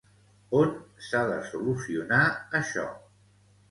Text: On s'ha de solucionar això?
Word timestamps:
On 0.59 0.71
s'ha 1.09 1.23
de 1.33 1.37
solucionar 1.53 2.25
això? 2.65 2.91